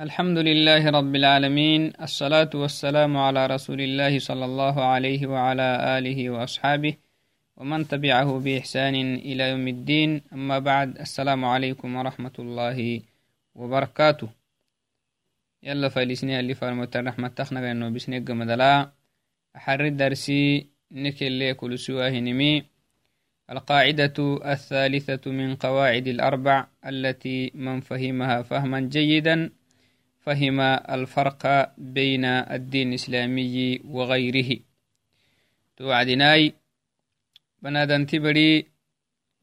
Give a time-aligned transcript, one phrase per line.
[0.00, 6.94] الحمد لله رب العالمين الصلاة والسلام على رسول الله صلى الله عليه وعلى آله وأصحابه
[7.56, 10.22] ومن تبعه بإحسان إلى يوم الدين.
[10.32, 13.00] أما بعد السلام عليكم ورحمة الله
[13.54, 14.28] وبركاته.
[15.62, 18.90] يلا فايلسني اللي فرمت الرحمة تخنا إنه بسنق مدلا
[19.56, 22.64] أحر الدرسي نكل كل سواه نمي.
[23.50, 24.16] القاعدة
[24.52, 29.50] الثالثة من قواعد الأربع التي من فهمها فهما جيدا.
[30.24, 30.60] فهم
[30.96, 31.42] الفرق
[31.78, 34.50] بين الدين الإسلامي وغيره.
[35.76, 36.54] توعدناي
[37.62, 38.66] بنادن تبري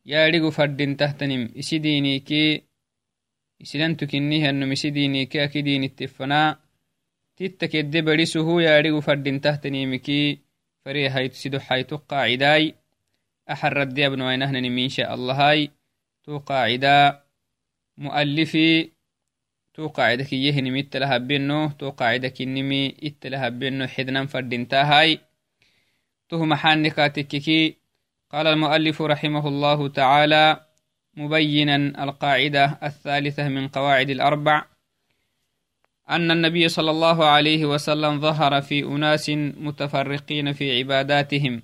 [0.05, 1.53] ياريغو فردين تهتنم.
[1.59, 2.61] إسي دينيكي
[3.61, 6.59] إسلان تكنيه أنم إسي دينيكي أكي دين التفنا
[7.37, 10.39] تتك الدبري سهو ياريغو فردين تهتنمكي
[10.85, 11.29] فريه هاي.
[11.29, 12.75] تسيدو حيث قاعداي
[19.79, 25.19] قاعدة كي يهنمي التلهبينو تو قاعدة كي نمي التلهبينو حدنا فردنتا هاي
[26.29, 27.77] تو محانكاتككي
[28.31, 30.65] قال المؤلف رحمه الله تعالى
[31.13, 34.65] مبينا القاعدة الثالثة من قواعد الأربع.
[36.09, 41.63] أن النبي صلى الله عليه وسلم ظهر في أناس متفرقين في عباداتهم.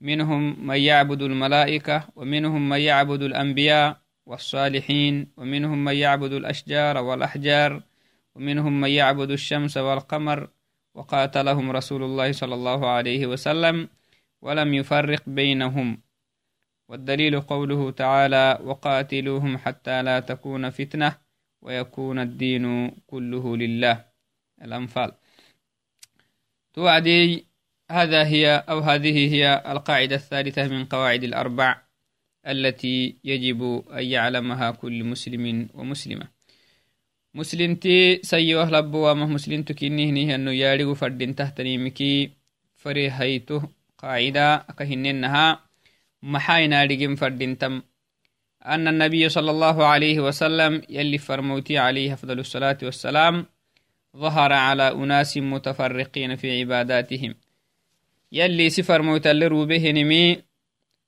[0.00, 7.82] منهم من يعبد الملائكة ومنهم من يعبد الأنبياء والصالحين ومنهم من يعبد الأشجار والأحجار
[8.34, 10.48] ومنهم من يعبد الشمس والقمر
[10.94, 13.88] وقاتلهم رسول الله صلى الله عليه وسلم
[14.42, 16.02] ولم يفرق بينهم.
[16.88, 21.18] والدليل قوله تعالى وقاتلوهم حتى لا تكون فتنة
[21.62, 24.04] ويكون الدين كله لله.
[24.62, 25.12] الأنفال.
[26.72, 27.46] توعدي
[27.90, 31.82] هذا هي أو هذه هي القاعدة الثالثة من قواعد الأربع.
[32.46, 36.28] التي يجب أن يعلمها كل مسلم ومسلمة.
[37.34, 42.30] مسلمتي سيوه لبوامه مسلمتك إنه أنه يارغ فرد تحتني مكي
[42.76, 45.60] فري هيته قاعدة أكهننها
[46.22, 47.82] محاينا رجم فرد تم.
[48.66, 53.46] أن النبي صلى الله عليه وسلم يلي فرموتي عليه أفضل الصلاة والسلام
[54.16, 57.34] ظهر على أناس متفرقين في عباداتهم.
[58.32, 59.48] يلي سفر موت اللي
[59.92, 60.53] نمي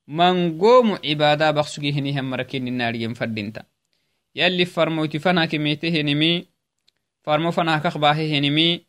[0.06, 3.66] mangomu cibada baksugihiniham marakeninarigem fadinta
[4.34, 6.46] yalli farmoyti fanah kemetehenimi
[7.26, 8.86] farmo fanah kakbahehenimi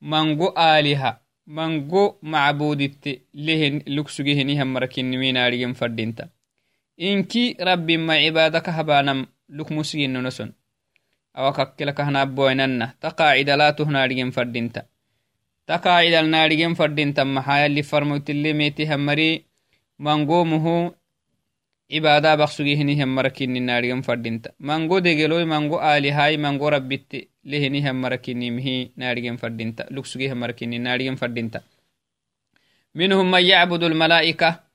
[0.00, 6.28] mango aliha mango macbuditte lehen luksugihiniham marakenniminarigem fadinta
[6.98, 10.50] inki rabbima cibada kahabanam lukmusginonoson
[11.38, 14.90] awa kakkilakahnaboynanna ta qaacida latuhnarigem fadinta
[15.66, 18.50] ta qaacidal narigem fadinta maxa yalli farmoytille
[18.98, 19.47] mari
[19.98, 20.94] mangomuhu
[21.90, 30.38] cibada baksugihiniham marakininarigan fadinta mango degeloy mango alihai mango rabbitte lehiniham marakinimihi narigan fadinta lugsugiham
[30.38, 31.64] marakini narigan fadinta
[32.94, 34.68] minhum man yacbudu lmalaa'ika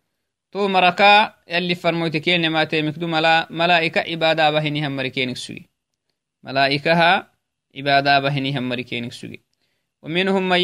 [0.51, 5.69] to maraka yalli farmoyte kenematemikdu malaa'ika cibadaabahinihan marikenik sugi
[6.43, 7.29] malaa'ikaha
[7.73, 9.39] cibadaabahinihan marikenik sugi
[10.03, 10.59] ومنهم من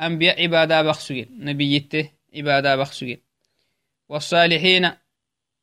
[0.00, 3.18] أنبياء عبادة بخسوين نبيته عبادة بخسوين
[4.08, 4.90] والصالحين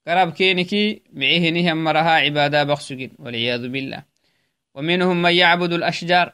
[0.08, 4.04] قرب كينكي معيه نهم مرها عبادة بخسوين والعياذ بالله.
[4.76, 6.34] ومنهم من يعبد الأشجار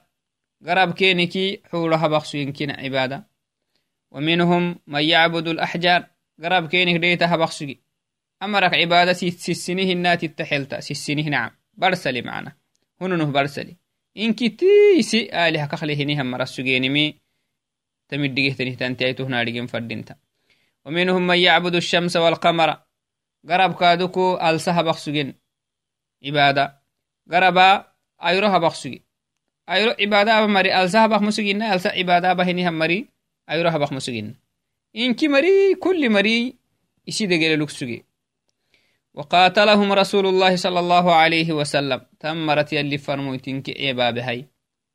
[0.67, 3.27] قرب كينكي حولها بخسوين كنا عبادة.
[4.11, 6.07] ومنهم من يعبد الأحجار
[6.43, 7.81] قرب كينك ديتها بخسوين
[8.43, 11.51] أمرك عبادة سيسينه النات التحلتا سيسينه نعم.
[11.73, 12.55] برسلي معنا.
[13.01, 13.77] هنونه برسلي.
[14.17, 17.19] إنكي تيسي آلهة كخليه نهم مرسوغينمي
[19.67, 20.15] فردينتا.
[20.85, 22.77] ومنهم من يعبد الشمس والقمر.
[23.49, 25.35] قرب كادوكو ألسها بخسجين
[26.25, 26.81] عبادة
[27.31, 27.85] قربا
[28.25, 29.01] أيروها بخسجين
[29.69, 30.83] أيرو عبادة مري.
[30.83, 33.09] ألسها بخمسجين ألسا عبادة بهنها مري.
[33.49, 34.35] أيروها بخمسجين
[34.95, 36.55] إنك مري كل مري
[37.09, 38.05] إسي دقل لكسجي
[39.13, 42.01] وقاتلهم رسول الله صلى الله عليه وسلم.
[42.19, 44.45] تمرت يلي فرموتينك عبابهي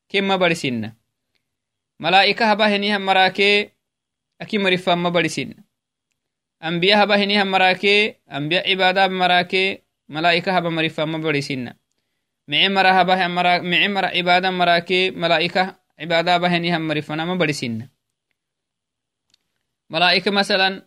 [0.08, 1.03] كما برسنا
[1.98, 3.70] malaa'ika haba henihan maraakee
[4.38, 5.54] aki marifamma barisin
[6.60, 11.74] ambiya haba henihan maraakee ambiya cibaadaab maraakee malaa'ika haba marifamma barisinna
[12.48, 13.28] mice mara haba
[13.62, 17.88] mice mara cibaada maraakee malaa'ika cibaadaaba henihan marifanama barisinna
[19.88, 20.82] malaa'ika masalan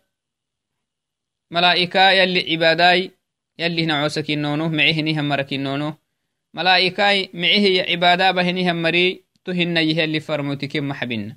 [1.50, 3.10] malaa'ika yalli cibaadaay
[3.58, 5.98] yalli hina cosakinoono mice henihan marakinoono
[6.54, 8.42] malaa'ikaay mice hiya cibaadaaba
[9.50, 11.36] هن يهي اللي فرموتي كم محبين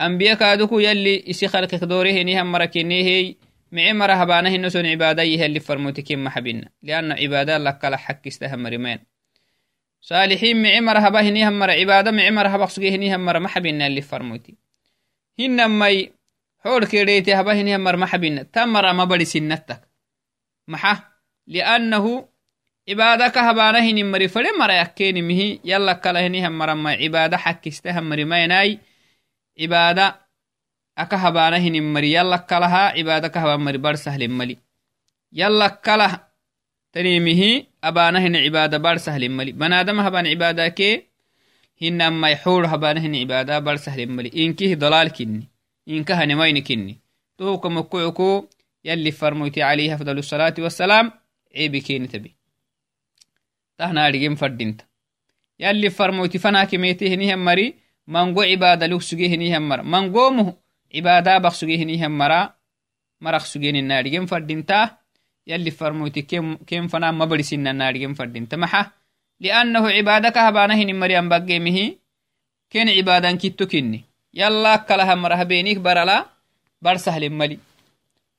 [0.00, 3.36] أنبياء كادوكو يلي إسي خلقك دوري هني هم مركيني
[3.72, 8.66] معي مرهبانه هن عبادة يهي اللي فرموتي كم محبين لأن عبادة لك لا حق استهم
[8.66, 8.98] رمين
[10.02, 14.00] صالحين معي مرهبا هني هم مر عبادة معي مرهبا قصقي هني هم مر محبين اللي
[14.00, 14.56] فرموتي.
[15.40, 16.12] هن مي
[16.58, 19.88] حول كريتي هبا هني هم مر محبين تمر مبالي سنتك.
[20.68, 20.98] محا؟
[21.46, 22.28] لأنه
[22.88, 25.60] عبادك هبانا هني مري فلي مرة يكيني مهي.
[25.64, 28.78] يلا كلا هني هم مرة ما عبادة حكسته هم مري ما يناي
[29.60, 30.20] عبادة
[30.98, 32.12] أكا هبانا هني مري.
[32.12, 33.78] يلا كلها عبادة كهبا مري.
[33.78, 34.58] بار سهل ملي.
[35.32, 36.28] يلا كلا
[36.92, 39.52] تنيمه أبانا هن عبادة بار سهل ملي.
[39.52, 41.06] بنادم هبان عبادة كي.
[41.82, 44.46] هن أما يحور هبانا هن عبادة بار سهل ملي.
[44.46, 45.48] إنكه ضلال كني.
[45.88, 46.24] إنكه
[53.84, 54.82] هنمين كني توك مكوعكو
[55.60, 57.08] يلي فرموتي عليه أفضل الصلاة والسلام عيبي كيني تبي تهنا أرجم فردينت يلي فرموتي فنا
[57.08, 57.74] كميتي هني هم مري
[58.08, 60.56] منغو عبادة لوك سجي هني هم مر منغو مه
[60.94, 62.54] عبادة بخ سجي هني هم مرا
[63.20, 63.92] مرخ سجين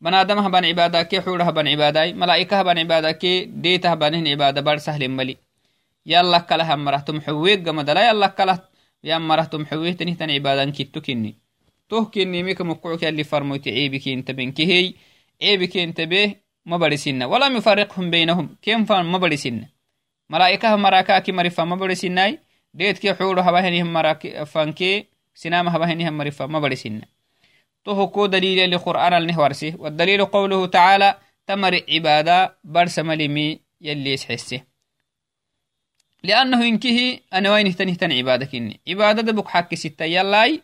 [0.03, 4.77] بنادم هبان عبادة كي حور هبان عبادة ملائكة هبان عبادة كي ديت هبان عبادة بر
[4.77, 5.37] سهل ملي.
[6.05, 8.69] يلا كلها مرة تمحويك قمدلا يلا كلها
[9.03, 11.35] يا مرة تمحويه تنه تن عبادة كتو كني.
[11.89, 14.93] توه كني ميك مقعوك يلي فرموتي عيبك انت بنكي هي
[15.41, 16.35] عيبك انت به
[16.65, 19.67] ما برسنا ولم يفرقهم بينهم كم فان ما برسنا
[20.29, 22.37] ملائكة مراكا كي مرفا ما برسنا
[22.73, 25.05] ديت كي حول هبهنهم مراك فانكي
[25.35, 27.12] سنام هبهنهم مرفا ما برسنا
[27.85, 34.61] تهكو دليل لقرآن النهورسي والدليل قوله تعالى تمر عبادة برس ملمي يلي يسحسه
[36.23, 40.61] لأنه إنكه أنا وين تنهتن عبادك إني عبادة دبك حق ستة يلاي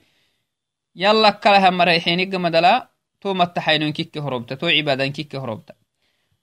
[0.96, 2.90] يلا كلها مريحينك مدلا
[3.22, 5.74] تو متحينون كيك هربتا تو عبادة كيك هربتا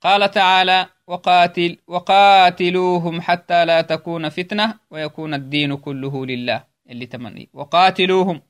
[0.01, 6.65] قال تعالى وقاتل وقاتلوهم حتى لا تكون فتنة ويكون الدين كله لله.
[6.91, 7.51] اللي تمني.
[7.53, 8.43] وقاتلوهم.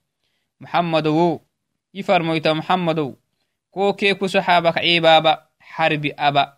[0.60, 1.45] محمد وو.
[5.60, 6.56] حرب أبا.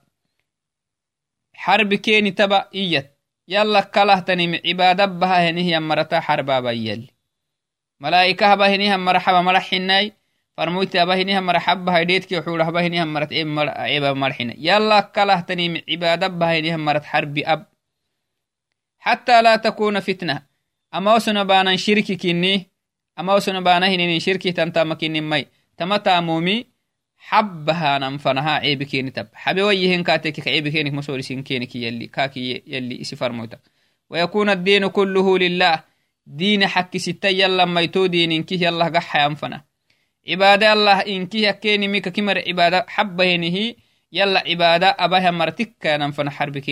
[1.55, 3.19] حرب كيني تبا إيت
[3.49, 7.11] يلا كله تنم عبادة بها هنه مرتا حرب أبا يلي
[8.00, 10.12] ملائكة بها هنه مرحبا مرحناي
[10.58, 16.29] فرمويت أبهنها مرحب هيديتك وحول أبهنها مرت إيه مر عيبا مرحنا يلا كله تنيم عبادة
[16.29, 17.67] بهنها مرت حرب أب.
[18.99, 20.43] حتى لا تكون فتنة.
[20.94, 22.70] أما وسنا بانا شركي كني
[23.18, 25.46] أما وسنا بانا هنين شركي تنتام كني مي.
[25.76, 26.66] تمتا مومي
[27.18, 29.28] حبها ننفنها عيب كيني تب.
[29.34, 33.58] حبي ويهن كاتك عيب كينك مسوري سين كينك يلي كاكي يلي إسي فرموتا
[34.10, 35.84] ويكون الدين كله لله.
[36.26, 39.64] دين حق ستة يلا ميتو دينك يلا قحا ينفنه.
[40.28, 43.74] عبادة الله إنكي يكيني ميكا كمر عبادة حبهنه
[44.12, 46.68] يلا عبادة أباها مرتك ننفن حربك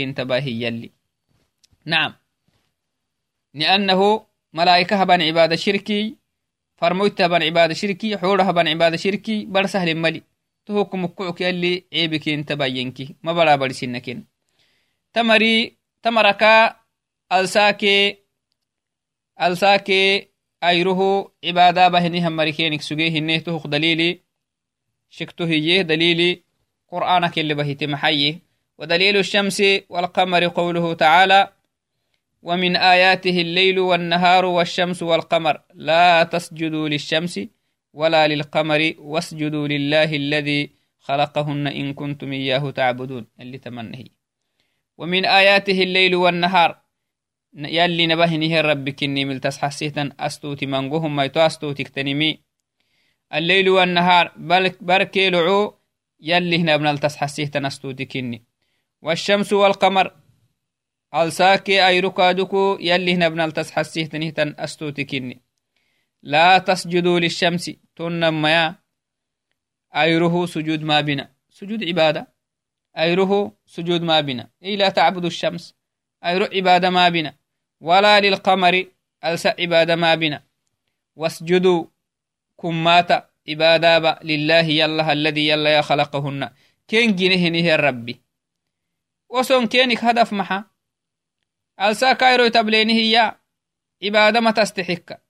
[8.16, 10.22] حور هبان عبادة شركي بر سهل ملي.
[10.66, 14.26] تهوكم مكوك يلي عيبك انتباينكي ما بلا برسنكين
[15.12, 16.76] تمري تمركا
[17.32, 18.16] ألساكي
[19.42, 20.28] ألساكي
[20.64, 23.10] أيره عبادة بهني هم مريكينك سجيه.
[23.10, 24.20] هنه تهق دليلي
[25.10, 26.42] شكته هيه دليلي
[26.88, 28.38] قرآنك اللي بهيت محيه
[28.78, 31.55] ودليل الشمس والقمر قوله تعالى
[32.46, 35.60] ومن آياته الليل والنهار والشمس والقمر.
[35.74, 37.40] لا تسجدوا للشمس
[37.92, 43.26] ولا للقمر واسجدوا لله الذي خلقهن إن كنتم إياه تعبدون.
[43.40, 44.04] اللي تمنه
[44.98, 46.78] ومن آياته الليل والنهار.
[47.54, 52.40] يلي نبهنه ربي كني ملتس حسيتا أستوتي منقوهم ما يتو اكتنمي
[53.34, 54.32] الليل والنهار.
[54.80, 55.74] بركي لعو.
[56.20, 58.42] يلي هنا بنلتس حسيتا أستوتي كني.
[59.02, 60.25] والشمس والقمر.
[61.22, 65.42] ألساكي أي ركادكو يلي هنا بنلتس حسيتا نهتا أستوتي كني
[66.22, 68.74] لا تسجدوا للشمس تنم يا
[69.96, 71.32] أيره سجود ما بنا.
[71.50, 72.28] سجود عبادة.
[72.98, 74.50] أيره سجود ما بنا.
[74.62, 75.74] إي لا تعبدوا الشمس.
[76.24, 77.34] أيرو عبادة ما بنا.
[77.80, 78.86] ولا للقمر
[79.24, 80.42] ألس عبادة ما بنا.
[81.16, 81.84] واسجدوا
[82.60, 83.10] كمات
[83.48, 85.14] عبادة لله يلا
[91.80, 93.36] يلا هي ألسا كايرو تبلينه هي
[94.02, 95.20] عبادة ما تستحق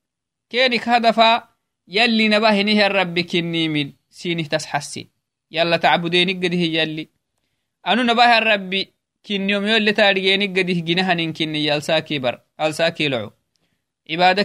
[0.50, 1.48] كينك هدفا
[1.88, 5.08] يلي نبهنه هي الرب كني من سينه تسحسي
[5.50, 7.08] يلا تعبدينك قده يلي
[7.86, 8.92] أنو نبه الربي
[9.26, 13.30] كنيوم يولي تارييني قديه جنهن كني يالساكي بر ألساكي لعو
[14.10, 14.42] عبادة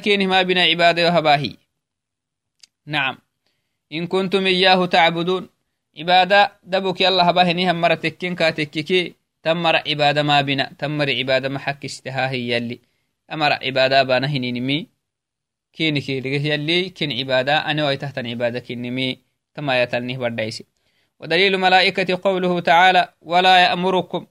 [8.78, 12.80] كينه تمر عبادة ما بنا تمر عبادة ما حك استهاهي يلي.
[13.34, 14.90] أمر عبادة بانا هنينمي
[15.74, 16.18] كيني كي
[16.50, 19.20] يلي كين عبادة أنا ويتهتن عبادة كينمي
[19.56, 20.66] كما يتلنيه بردايسي
[21.20, 24.28] ودليل ملائكة قوله تعالى ولا يأمركم.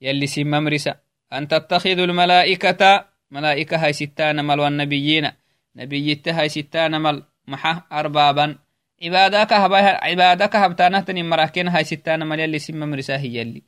[0.00, 0.94] يلي سيم ممرسة
[1.32, 5.30] أن تتخذوا الملائكة ملائكة هاي ستان مل والنبيين.
[5.76, 8.58] نبي هاي ستان مل محا أربابا.
[9.02, 13.62] عبادك هبتانه مراكين هاي ستان مل يلي سيم ممرسة هي يلي.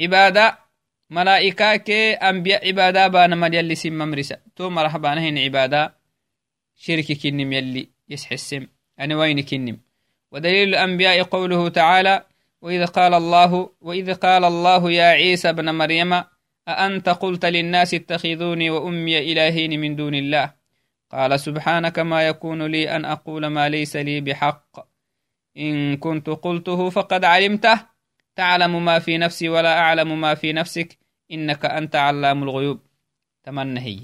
[0.00, 0.58] عبادة
[1.10, 4.38] ملائكة كي أنبياء عبادة بانا مل يلي سيم ممرسة.
[4.56, 5.94] تو مرحبا هين عبادة
[6.76, 8.66] شركي كنم يلي يسحسم.
[9.00, 9.80] أنا وين كنم؟
[10.32, 12.24] ودليل الأنبياء قوله تعالى
[12.62, 16.22] وإذ قال الله وإذ قال الله يا عيسى ابن مريم
[16.68, 20.54] أأنت قلت للناس اتخذوني وأمي إلهين من دون الله؟
[21.12, 24.86] قال سبحانك ما يكون لي أن أقول ما ليس لي بحق.
[25.56, 27.97] إن كنت قلته فقد علمته.
[28.38, 30.98] تعلم ما في نفسي ولا أعلم ما في نفسك
[31.32, 32.80] إنك أنت علام الغيوب.
[33.44, 33.98] تمنى هي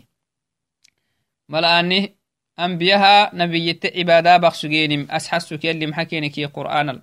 [1.48, 2.14] ملأني
[2.58, 7.02] أنبيها نبي عبادة بخسجينم أسحسك يلي محكينك قرآن.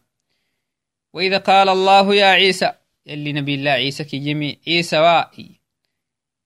[1.14, 2.72] وإذا قال الله يا عيسى
[3.06, 5.62] يلي نبي الله عيسى كي جمي عيسى وائي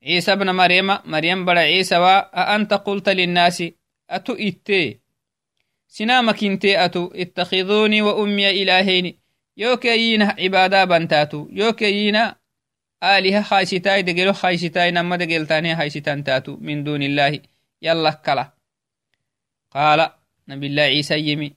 [0.04, 2.56] عيسى ابن مريم مريم بڑا عيسى وا.
[2.56, 3.64] أنت قلت للناس
[4.10, 5.00] أتو إتي
[5.88, 9.25] سنامك انتي أتو اتخذوني وأمي إلهين.
[9.58, 11.48] يوكيينا عبادة بنتاتو.
[11.52, 12.36] يوكيينا
[13.04, 16.58] آلهة خايستاي دقلو خايستاي نما دقلتاني خايستان تاتو.
[16.62, 17.40] من دون الله.
[17.82, 18.54] يلا كلا.
[19.72, 20.10] قال
[20.48, 21.54] نبي الله عيسى يمي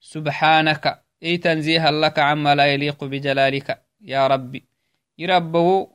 [0.00, 3.82] سبحانك إي تنزيها لك عما لا يليق بجلالك.
[4.00, 4.64] يا ربي.
[5.18, 5.90] يربه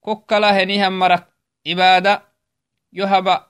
[0.00, 1.26] كوكلا هنيها مرك
[1.66, 2.22] عبادة
[2.92, 3.46] يهبا.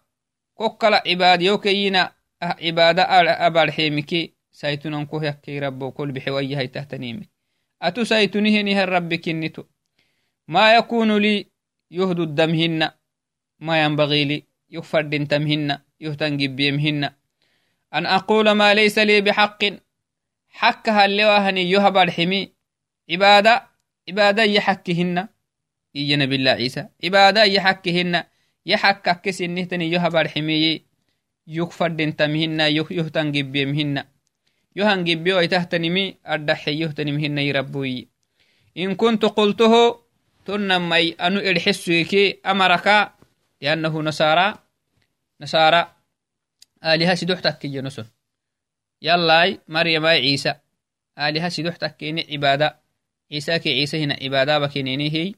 [0.55, 2.12] كوكلا عباد يوكينا
[2.43, 3.02] عبادة
[4.52, 7.28] أبار حيمكي سايتنون كوه يكي ربو كل بحوية هاي تهتنيمي.
[7.82, 9.64] أتو سايتنه نهر ربي كنتو.
[10.49, 11.47] ما يكون لي
[11.90, 12.90] يهد الدمهن
[13.61, 17.11] ما ينبغي لي يفرد تمهن يهتنجب بيمهن
[17.94, 19.64] أن أقول ما ليس لي بحق.
[20.49, 22.52] حكها اللواهني يهب الحمي.
[23.11, 23.68] عبادة.
[24.09, 25.28] عبادة يحكهن
[25.97, 26.88] إيجنا بالله عيسى.
[27.04, 28.25] عبادة يحكهن
[28.66, 30.85] يحك كسنه تني يهب الحمي.
[31.47, 33.32] يكفر دين تمهن يهتن
[34.76, 38.09] جبيمهن يهن جبيو يتهتنمي أردحي يهتنمهن يربوي
[38.76, 40.00] إن كنت قلته
[40.45, 43.12] تنمي أنو إرحسوكي أمرك
[43.61, 44.55] لأنه نصارى
[45.41, 45.95] نصارى
[46.85, 48.07] آلهة سدوح تكي نسون
[49.02, 50.55] يلاي مريم عيسى
[51.19, 52.81] آلهة سدوح تكيني عبادة
[53.33, 55.35] عيسى كي عيسى هنا عبادة بكينيني هي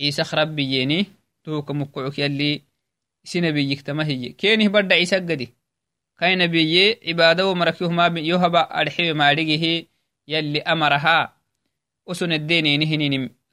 [0.00, 1.06] عيسى خرب بييني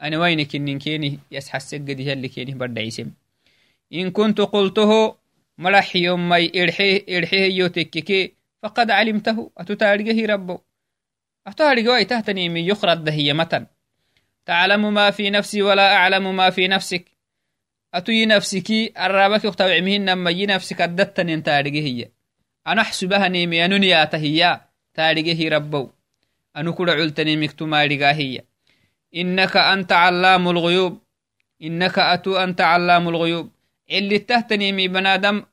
[0.02, 3.06] ما وين كنين كيني؟ يسحس قدي يلي كيني برد عيسى
[3.94, 5.16] إن كنت قلته
[5.58, 9.52] ملح يوم مي إرحيه إرحيه يوتككي فقد علمته.
[9.58, 10.60] أتتارجه ربه
[11.48, 13.66] أتتارجه أي تهتني من يخرد هي متن.
[14.46, 17.06] تعلم ما في نفسي ولا أعلم ما في نفسك.
[17.94, 22.12] أتي نفسك الرابك يختوعمهن نما يي نفسك أدتن إن تارجه هي.
[22.68, 24.62] أنا أحسبها نيمي أنني آتهيا
[24.94, 25.90] تارجه ربه
[26.58, 28.42] أنو كل علتني مكتوما هي
[29.16, 31.02] إنك أنت علام الغيوب.
[31.62, 33.52] إنك أتو أنت علام الغيوب.
[33.92, 35.44] اللي تهتني بنادم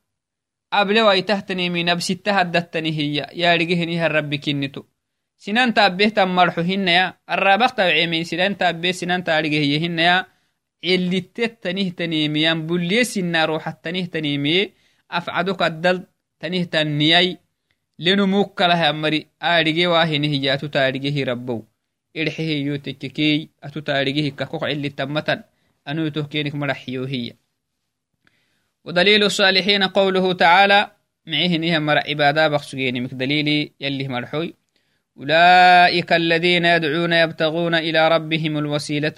[0.72, 4.82] أبلي وأي تهتني من نفسي تهدتني هي يا رجهني هالرب كنتو.
[5.38, 8.56] سنان تابيه تمرحو هن يا الرابق تبعيمين سنان
[16.40, 17.38] تنيه تنيي
[17.98, 21.64] لنو موكلها مري آرجي واهنه هي أتو تارجه ربو
[22.16, 25.42] إرحيه يوتككي أتو تارجه ككوك اللي تمتن
[25.88, 27.32] أنو تهكينك مرحيو هي
[28.84, 30.90] ودليل الصالحين قوله تعالى
[31.26, 34.54] معيه نهم مر عبادة بخسجين مك دليلي يلي مرحوي
[35.16, 39.14] أولئك الذين يدعون يبتغون إلى ربهم الوسيلة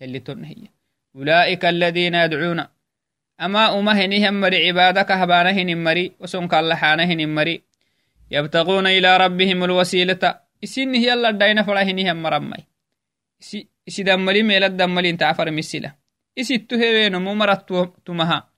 [0.00, 0.56] يلي تنهي
[1.16, 2.64] أولئك الذين يدعون
[3.40, 7.62] مر عبادك هبانهن مري وسنك اللحانهن مري.
[8.30, 10.34] يبتغون إلى ربهم الوسيلة.
[10.64, 12.56] إسين هي الله داين فرهنهم مرمي.
[13.88, 15.94] إسي دملي ميلاد دملي انت عفر مسيلة.
[16.38, 17.72] إسي التهوين ممرت
[18.06, 18.50] تمها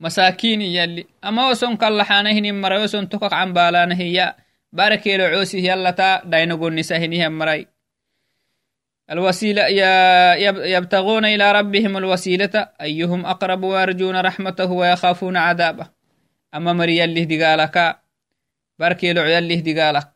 [0.00, 1.06] مساكين يلي.
[1.24, 4.34] أما وسن كاللحانهن مرأي وسن تقق عن بالانهي
[4.72, 7.66] باركيلو عوسي يلا تا داينقو النساهنهم مرأي
[9.10, 9.62] الوسيلة
[10.66, 15.86] يبتغون إلى ربهم الوسيلة أيهم أقرب ويرجون رحمته ويخافون عذابه.
[16.54, 17.98] أما مري يلي دقالك
[18.78, 20.08] باركيلو يلي دقالك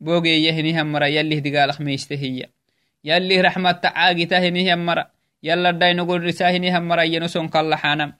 [0.00, 2.48] بوغي هنيها مرا يلي دقالخ ميستهي
[3.04, 5.10] يلي رحمة عاقتا هنيها مرا
[5.42, 8.12] يلا داي نقول رسا هنيها مرا ينسون كاللحانم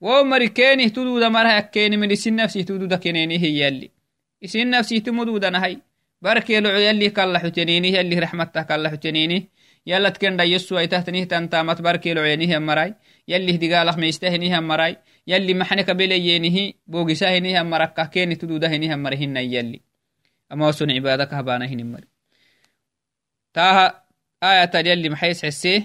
[0.00, 3.90] ومري كيني تدودا مرها كيني من إسين نفسي تدودا كينيني هي يلي.
[4.44, 5.78] إسين نفسي تمدودا نهي
[6.22, 9.50] barkee loco yalli kalla xutenini yalli raxmattah kalla xutenini
[9.86, 12.94] yalat kenda yesuaitahtanih tantamat barkee loceenihi marai
[13.26, 19.78] yallih digaalak meistahinihi marai yalli maxne kabeleyenihi bogisahinihi marakah keni tududahinihi mari hinai yalli
[20.50, 22.08] amawason cibaada kahbanahini mari
[23.52, 24.06] taaha
[24.40, 25.78] ayatad yalli maxays xesee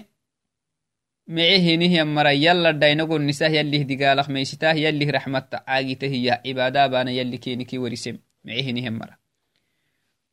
[1.26, 8.18] mecehinihi marai yalla dainagonnisah yallih digaalak meisitah yallih raxmatta caagitahiya cibaada bana yalli keniki warisem
[8.44, 9.21] mecehinihi mara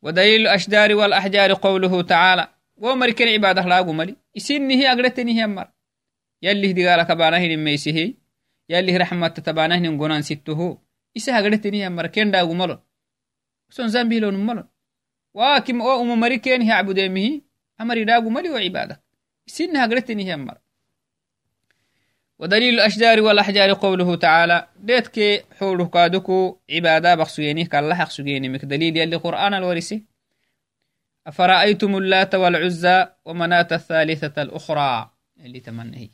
[0.02, 5.68] ودليل الأشجار والأحجار قوله تعالى ومركن عبادة لا قملي إسنه أقرتني همر
[6.42, 8.14] يلي دقالة كبانه نميسه
[8.70, 10.78] يلي رحمة تبانه نقنان سته
[11.18, 12.80] إسا أقرتني همر كن دا قملو
[13.70, 14.68] سن زنبه لون ملون
[15.34, 16.24] واكم أو أم
[16.72, 17.42] عبد أمه
[17.82, 19.04] أمر دا قملي وعبادة
[19.50, 20.58] إسنه أقرتني همر
[22.40, 29.16] ودليل الأشجار والأحجار قوله تعالى ديتك حوله كادوكو عبادة بخسويني كالله حقسويني مك دليل يلي
[29.16, 30.04] قرآن الورسي
[31.28, 36.10] أفرأيتم اللات والعزى ومناة الثالثة الأخرى؟ اللي تمنهي.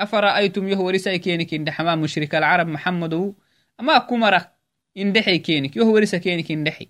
[0.00, 3.34] أفرأيتم يهو رسا كينك إن حمام مشرك العرب محمد
[3.80, 4.52] أما كمرة
[4.96, 6.88] إن دحي كينك يهو رسا كينك إن دحي.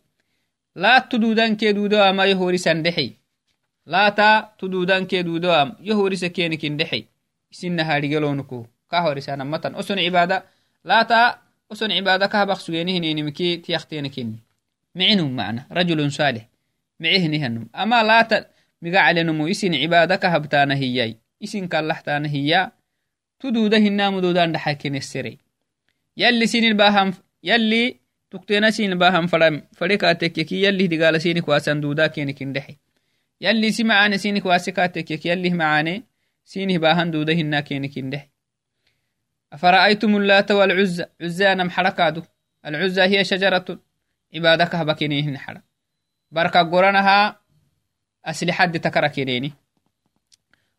[0.76, 3.12] لا تدودان كيدودو أما يهو رسا دحي.
[3.86, 7.13] لا تا تدودان كيدودو أم يهو رسا كينك إن دحي.
[7.54, 10.42] isina harigelonku kahoresanamatan cibada
[10.84, 11.38] lata
[11.70, 14.38] oson cibada kahabaq sugenihininimki tiyaktenikini
[15.38, 16.44] mana rajulun salih
[17.00, 18.46] micihnihanum ama lata
[18.82, 22.70] migacalenumu isin cibada kahabtaana hiyay isin kallaxtaana hiya
[23.38, 25.38] tuduuda hinamududan dhaxakinesere
[26.16, 29.28] yalli sinilbaham yalli tuktena sinilbaham
[29.78, 32.78] fare kaatekkeki digala sinik waasan duuda kenikin dhexe
[33.40, 34.44] yalli isi macaane sinik
[36.44, 38.30] سينه باهن دوده هنا كينك إنده
[39.52, 42.22] أفرأيتم اللات والعزة عزة أنا محركادو.
[42.66, 43.78] العزة هي شجرة.
[44.34, 45.62] عبادك هبكينيهن حرا.
[46.30, 47.40] بركة قرانها
[48.24, 49.52] أسلحة تكركينيني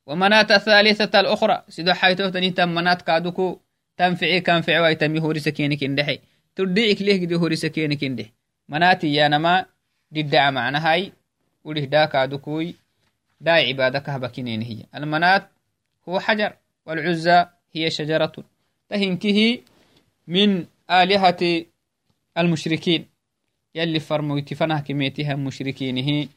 [0.06, 1.64] ومنات الثالثة الأخرى.
[1.70, 3.60] سيدو حيثو تني تم منات كادوكو.
[3.98, 6.20] تنفعي كان فعوى تمي هوري سكينك إندحي
[6.56, 8.26] ترديك ليه دي هوري سكينك إنده
[8.70, 9.66] مناتي يا نما
[10.12, 11.14] ددع معنا هاي
[11.64, 12.76] وليه دا كادوكوي.
[13.42, 14.84] دا عبادك هبكينين هي.
[14.96, 15.55] المنات
[16.10, 18.34] هو حجر والعزى هي شجرة.
[18.90, 19.60] تهنكه
[20.28, 21.66] من آلهة
[22.38, 23.10] المشركين.
[23.76, 26.28] يلي فرمويت فنه كميتها مشركينه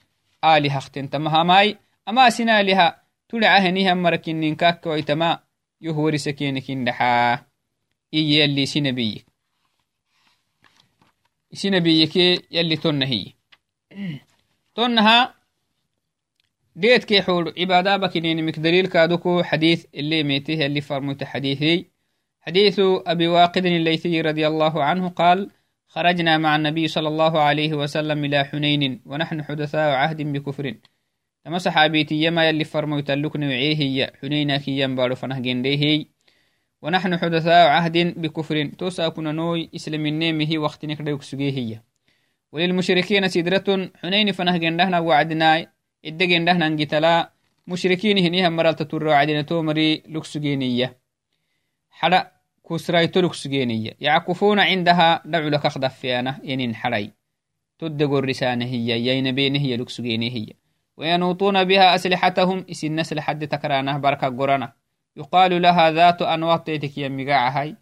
[0.44, 1.78] آلهة اختنتمها ماي.
[2.08, 5.38] أما سنا لها تلعهنها مركنين كاك ويتما
[5.80, 7.34] يهوري سكينك اندحا
[8.14, 9.26] إي يلي سنبيك
[11.52, 12.16] سنبيك
[12.50, 13.32] يلي تنهي.
[14.74, 15.34] تنها
[16.78, 21.90] ديت كي حول عبادة بكنين مكدليل كادوكو حديث اللي ميته اللي فرموت حديثي.
[22.40, 25.50] حديث أبي واقد الليثي رضي الله عنه قال
[25.88, 30.74] خرجنا مع النبي صلى الله عليه وسلم إلى حنين ونحن حدثاء عهد بكفر.
[31.44, 36.04] تما صحابيتي يما يلي فرموت اللكن وعيه حنينا كي ينبارو فنه جنديه
[36.82, 38.66] ونحن حدثاء عهد بكفر.
[38.78, 41.84] توسا كنا نوي إسلام النيمه وقت نكدوك سجيه
[42.52, 47.30] وللمشركين سدرة حنين فنه جندهنا وعدنا إدقين ده نانجي تلا
[47.66, 50.98] مشركين هنيها مرالتا تورا عدنا تومري لكسجينية.
[51.90, 52.32] حلا
[52.70, 57.12] كسرايتو لكسجينية يعكفون عندها دعو لك أخذ فيانا ينين حلاي.
[57.78, 60.46] تدقوا الرسانة هي يين بينه هي لكسجينية هي.
[60.96, 64.72] وينوطون بها أسلحتهم إسي الناس لحد تكرانة بركة قرانة.
[65.16, 67.76] يقال لها ذات أنواط تيتك هاي.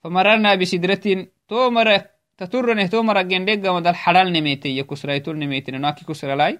[0.00, 2.02] فمررنا بسدرة تومر
[2.38, 6.58] تتورنه تومر أجن لقا مدى الحلال نميتي يكسرايتو نميتي ناكي كسرالاي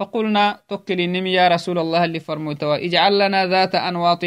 [0.00, 4.24] فقلنا توكل النمي يا رسول الله اللي فرموتوا اجعل لنا ذات أنواط.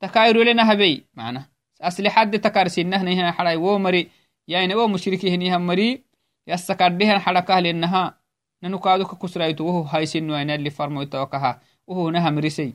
[0.00, 1.48] تكاير لنا هبي معنا
[1.80, 4.10] أصل حد تكارسينه هنا حراي ومري
[4.48, 6.04] يعني و مشركي هني هم مري
[6.46, 8.18] يسكر بهن حركة لأنها
[8.62, 12.74] ننكادوك كسرايتو وهو هاي سنو أين اللي فرموتوا كها وهو نهم رسي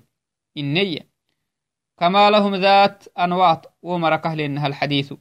[0.57, 1.07] النية
[1.97, 5.13] كما لهم ذات أنواط ومركه لأنها الحديث.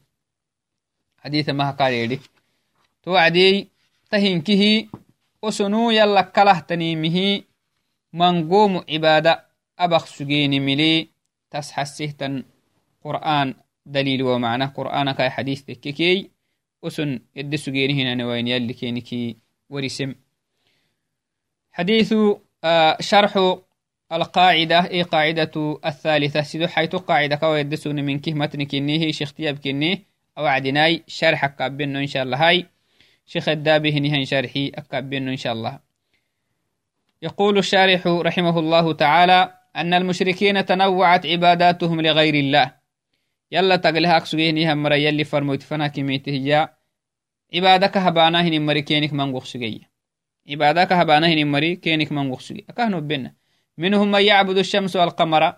[1.18, 2.18] حديث ما قال
[3.02, 3.68] توعدي
[4.10, 4.88] تهنكه
[5.42, 7.42] وسنو يلا كله تنيمه
[8.12, 9.46] منقوم عبادة
[9.78, 11.08] أبخ سجين ملي
[11.50, 12.44] تسحسه تن
[13.04, 13.54] قرآن
[13.86, 14.64] دليل ومعنى.
[14.64, 16.30] قرآن كاي حديث تككي.
[16.82, 19.36] وسن يد سجين هنا نوين يلي كينكي
[19.70, 20.14] ورسم.
[21.72, 22.14] حديث
[22.64, 23.56] آه شرح
[24.12, 26.42] القاعدة إي قاعدة الثالثة.
[26.42, 29.32] سيدو حيث قاعدة كوا يدسون من كه متن كنيه شيخ
[33.26, 35.80] شيخ الدابه نهن شرحي أكبر إن شاء الله.
[37.22, 42.74] يقول الشارح رحمه الله تعالى أن المشركين تنوعت عباداتهم لغير الله.
[43.52, 46.68] يلا تقلها أكسوغيه هم يلي فرموت فنا كميته
[47.54, 49.90] عبادك هبانا هن مري كينك من غخسوغيه
[50.50, 53.34] عبادك هبانا هن مري كينك من غخسوغيه أكهنو بنا
[53.78, 55.56] منهم من يعبد الشمس والقمر.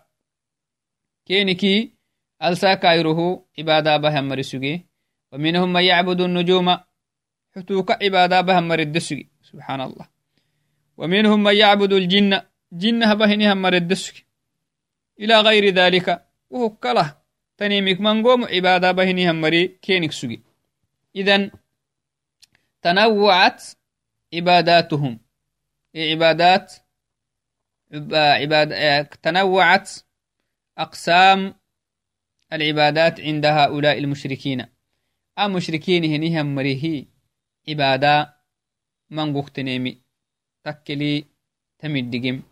[1.27, 1.95] كينكي
[2.43, 4.87] ألسا كايره عبادة بهم مري سوغي
[5.33, 6.79] ومنهم من يعبد النجوم.
[7.59, 10.09] حتوك عبادة بهم مري الدسوغي سبحان الله.
[10.97, 12.41] ومنهم من يعبد الجن.
[12.73, 14.27] جن بهنها مردسك.
[15.21, 17.17] إلى غير ذلك وهو كله
[17.57, 20.43] تنيمك منقوم عبادة بهنها مري كينك سجي
[21.17, 21.51] إذن
[22.83, 23.63] تنوعت
[24.35, 25.21] عباداتهم.
[25.97, 26.75] عبادات؟
[28.13, 29.91] عباد تنوعت
[30.79, 31.55] أقسام
[32.53, 34.67] العبادات عند هؤلاء المشركين.
[35.39, 37.05] المشركين هنيهم مريه
[37.69, 38.35] عبادة
[39.11, 39.99] من تنيمي
[40.65, 41.25] تكلي
[41.79, 42.43] تمدقم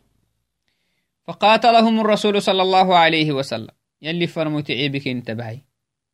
[1.24, 5.58] فقاتلهم الرسول صلى الله عليه وسلم يلي فرموت عيبك انتبهي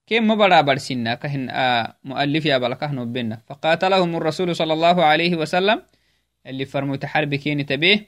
[0.06, 5.82] كم مبرا برسنا كهن آه مؤلف يا بلكه نبنا فقاتلهم الرسول صلى الله عليه وسلم
[6.46, 8.06] يلي فرموت حربك انتبه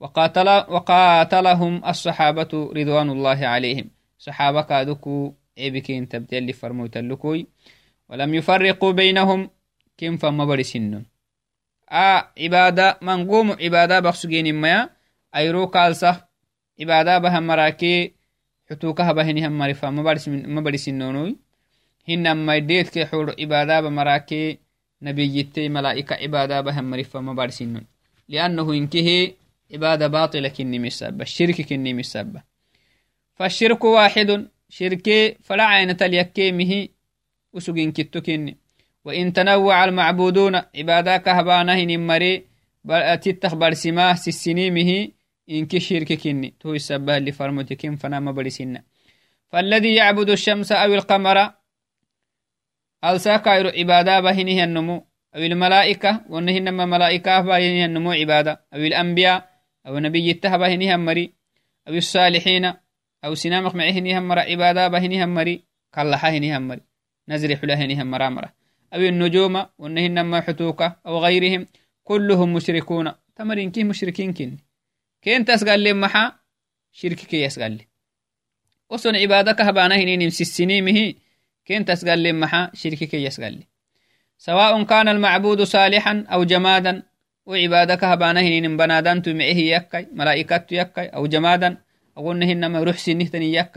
[0.00, 7.46] وقاتل وقاتلهم الصحابة رضوان الله عليهم صحابة كادوكو عيبك انتبت يلي فرموت اللكوي
[8.08, 9.50] ولم يفرقوا بينهم
[12.38, 14.90] عبادة منقوم عبادة بخسجين ميا
[15.36, 16.24] أيرو كالسه
[16.80, 18.12] عبادة بهم مراكي
[18.70, 21.36] حتوكها بهني هم مرفا ما برسين نونوي
[22.08, 24.58] هن ما يديت كي حور عبادة بمراكي
[25.02, 26.14] نبي يتي ملائكة
[29.72, 32.42] عبادة باطلة كني مسابة الشرك كني مسابة
[33.34, 36.88] فالشرك واحد شركي فلا عين تليكي مه
[37.52, 38.61] وسجين كتو كني.
[39.04, 42.46] وإن تنوع المعبودون عبادك هبانه مري
[43.22, 45.08] تتخ برسماه سسنيمه
[45.50, 46.54] إنك شرك كني.
[46.60, 48.82] تو السبه اللي فرمتكين فنا ما برسنا
[49.48, 51.52] فالذي يعبد الشمس أو القمر
[53.04, 55.06] ألساكا عبادة بهنه النمو.
[55.36, 58.64] أو الملائكة وأنهن ملائكة بهنه النمو عبادة.
[58.74, 59.48] أو الأنبياء
[59.86, 61.32] أو نبي التهبهنه مري.
[61.88, 62.72] أو الصالحين
[63.24, 65.64] أو سنامخ معهنه مر عبادة بهنه مري.
[65.94, 66.80] كاللحهنه مري.
[67.28, 68.61] نزرح لهنه مرامره
[68.94, 71.66] أو النجوم وأنهن ما حتوكة أو غيرهم
[72.04, 73.12] كلهم مشركون.
[73.36, 74.56] تمرين كي مشركين كن؟
[75.22, 76.32] كين تسقال لي محا؟
[76.92, 77.86] شرك كي يسقال لي.
[78.90, 81.14] وصن عبادك هبانا هنين سسنيمه
[81.64, 83.66] كين تسقال لي محا؟ شرك كي يسقال لي.
[84.38, 87.02] سواء كان المعبود صالحا أو جمادا
[87.46, 91.76] وعبادك هبانا هنين بنادان تمعه يكي ملائكات يكي أو جمادا
[92.16, 93.68] أقول نهن ما روح سنه تني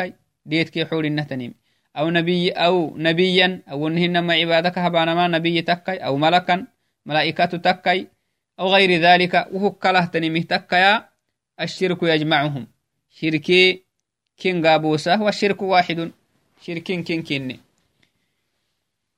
[0.46, 1.54] ديت كي حول النهتنيم
[1.98, 6.68] أو نبي أو نبيا أو إنهن ما عبادك هبانما نبي تكي أو ملكا
[7.06, 8.08] ملائكة تكي
[8.60, 11.10] أو غير ذلك وهو كله تنمي تكيا
[11.62, 12.68] الشرك يجمعهم.
[13.10, 13.84] شركي
[14.38, 16.12] كين قابوسة والشرك واحد.
[16.62, 17.60] شركين كين كين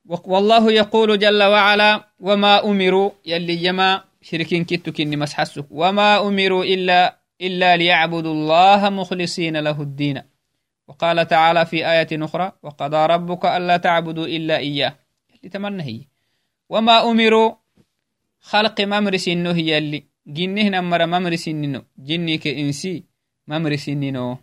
[0.06, 5.66] والله يقول جل وعلا وما أمروا يلي جما شركين كتو كين مسحسك.
[5.72, 10.37] وما أمروا إلا إلا ليعبدوا الله مخلصين له الدين.
[10.88, 14.96] وقال تعالى في آية أخرى وقضى ربك ألا تعبدوا إلا إياه.
[15.36, 16.02] اللي تمنى هي.
[16.70, 17.56] وما أمروا
[18.40, 21.84] خلق ممرس إنه هي اللي جنه نمر ممرس إنه.
[21.98, 23.04] جني كإنسي
[23.48, 24.38] ممرس إنه.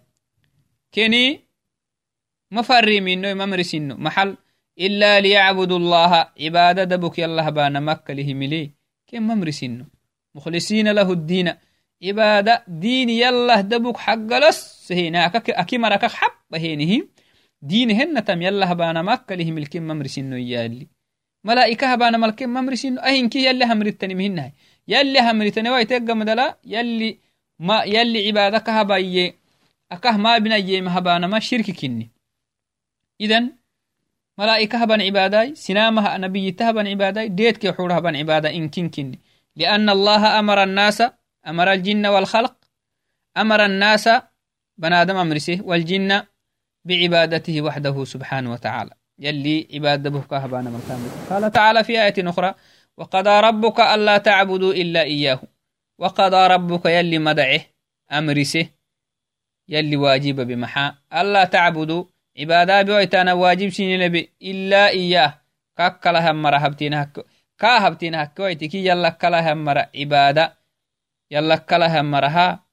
[0.94, 1.40] كني
[2.50, 3.94] مفري منه ممرس إنه.
[3.94, 4.36] محل
[4.78, 6.26] إلا ليعبدوا الله.
[6.40, 8.70] عبادة دبك يالله بان مكة لهم
[9.06, 9.86] كم ممرس إنه؟
[10.34, 11.54] مخلصين له الدين.
[12.02, 14.73] عبادة دين يالله دبك حق لس.
[14.86, 17.08] سهيناك أكي مركك حب هينه
[17.62, 20.86] دين هن تم يلا هبانا مكة لهم الكم ممرسينو يالي.
[21.44, 24.52] ملائكة هبانا ملكم ممرسينو أهين كي يلي همرتني مهنها
[24.88, 27.18] يلي همرتني ويتقى مدلا يلي
[27.58, 29.34] ما يلي عبادك هبايي
[29.92, 32.10] أكه ما بنا يم هبانا ما شرك كني.
[33.20, 33.52] إذن
[34.38, 35.54] ملائكة هبان عباداي.
[35.54, 37.28] سنامها نبي تهبان عباداي.
[37.28, 39.18] ديت كي حور هبان عبادة إن كن كني.
[39.56, 41.02] لأن الله أمر الناس.
[41.46, 42.56] أمر الجن والخلق.
[43.36, 44.08] أمر الناس
[44.78, 46.22] بنادم أمرسه والجن
[46.84, 48.90] بعبادته وحده سبحانه وتعالى.
[49.18, 50.80] يلي عبادة بهك هبانا من
[51.30, 52.54] قال تعالى في آية أخرى
[52.96, 55.40] وقضى ربك ألا تعبدوا إلا إياه.
[55.98, 57.60] وقضى ربك يلي مدعه
[58.12, 58.66] أمرسه
[59.68, 60.94] يلي واجب بمحا.
[61.12, 62.04] ألا تعبدوا
[62.38, 65.44] عبادة بويتانا واجب سنين إلا إياه.
[65.76, 67.22] كاكلا همرا هبتين هكو
[67.58, 68.14] كا هبتين
[68.74, 70.58] يلا كلا همرا عبادة
[71.30, 72.63] يلا كلا همرها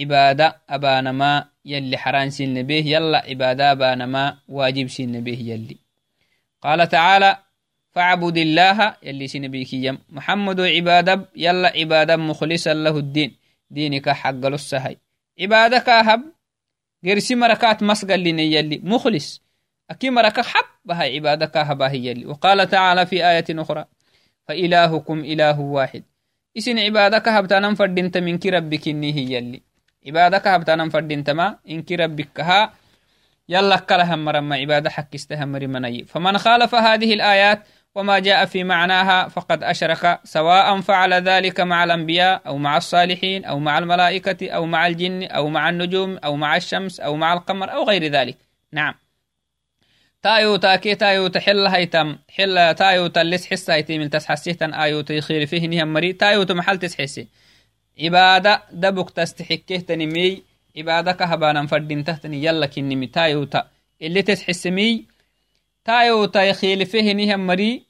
[0.00, 5.76] عبادة أبانما يلي حران سين به يلا عبادة أبانما واجب سين به يلي.
[6.62, 7.38] قال تعالى
[7.92, 9.98] فاعبد الله يلي سنبيك يم.
[10.08, 13.36] محمد عبادة يلا عبادة مخلصا له الدين.
[13.70, 14.96] دينك حق السهي
[15.40, 16.22] عبادة كاهب
[17.04, 18.80] قرسي مركات مسقل لني يلي.
[18.84, 19.42] مخلص.
[19.90, 20.64] أكي مركة حب.
[20.84, 22.26] بها عبادة كاهبا هي يلي.
[22.26, 23.84] وقال تعالى في آية أخرى
[24.48, 26.02] فإلهكم إله واحد.
[26.58, 29.62] إسن عبادة كهبتانا فردنت منك ربك إني هي يلي.
[30.06, 32.72] عبادة كهبتانا فردنت ما إنك ربك ها
[33.48, 39.62] يلا كلها مرمى عبادة حكستها مرمني فمن خالف هذه الآيات وما جاء في معناها فقد
[39.64, 45.22] أشرك سواء فعل ذلك مع الأنبياء أو مع الصالحين أو مع الملائكة أو مع الجن
[45.22, 48.36] أو مع النجوم أو مع الشمس أو مع القمر أو غير ذلك.
[48.72, 48.94] نعم.
[50.22, 55.46] تايو تاكي تايو تحل هيتم حل تايو تلس حس هيتم من تسحسيه تن آيو تيخير
[55.46, 57.28] فيه نهم مري تايو تمحل تسحسي.
[58.00, 60.42] عبادة دبك تستحكيه تنمي
[60.76, 63.70] عبادة كهبانا فردين تهتني يلا كنمي تايو تا
[64.02, 65.06] اللي تسحسمي
[65.84, 67.86] تايو تيخيل فيه نهم مري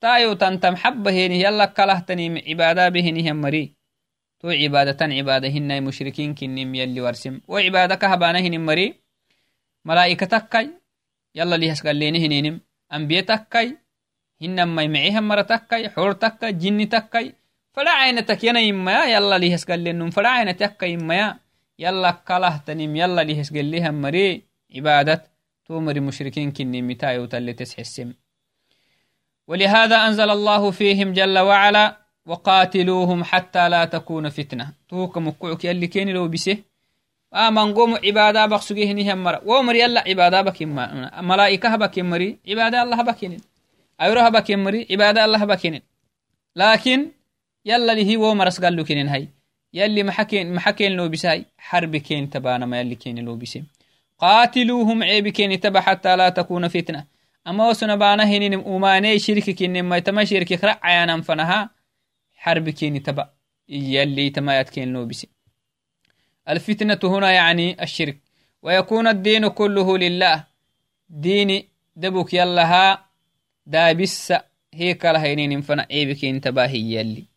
[0.00, 3.74] تايو تنتم حبه يلا كلهتني عبادة به نهم مري.
[4.40, 7.40] تو عبادة عبادة هن مشركين كنم يلي ورسم.
[7.48, 8.94] وعبادة كهبانا هنم مري
[9.84, 10.70] ملائكتك كي
[11.34, 12.60] يلا ليهس قال ليني هنينم
[12.92, 13.24] أنبياء
[17.76, 17.86] حور
[18.20, 21.38] تكي جن تكي فلا عين تكينا إما
[21.78, 24.44] يلا كله تنم يلا ليهس قال ليها مري
[26.00, 28.12] مشركين كني متاي وتلي تسحسم
[29.48, 36.12] ولهذا أنزل الله فيهم جل وعلا وقاتلوهم حتى لا تكون فتنة توك مكوك يلي كيني
[36.12, 36.58] لو بسه
[37.34, 40.68] آمن قوم عبادة بقسوكي هني هم مرة ومر يلا عبادة بكين
[41.24, 43.36] ملائكة بكين مري عبادة الله بكين
[44.00, 45.82] أيروها بكين مري عبادة الله بكين
[46.56, 47.10] لكن
[47.64, 49.28] يلا لهي ومرس قال له كين هاي.
[49.72, 53.64] يلي محكين محكين لو بساي حرب كين تبانا ما يلي كين لو بسي
[54.18, 57.06] قاتلوهم عيب كين تبا حتى لا تكون فتنة.
[57.46, 61.70] أما وسنا بانا هنين أماني شرك كين ما يتما شرك خرع عيانا فنها.
[62.34, 63.30] حرب كين تبا.
[63.68, 65.28] يلي تما يتكين لو بسي
[66.48, 68.18] الفتنة هنا يعني الشرك.
[68.62, 70.44] ويكون الدين كله لله.
[71.08, 73.06] دين دبك يلها
[73.66, 74.32] دابس
[74.74, 77.33] هيك لهينين فنا عيبك انتباهي يلي.